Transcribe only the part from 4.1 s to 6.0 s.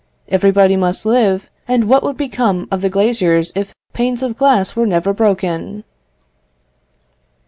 of glass were never broken?"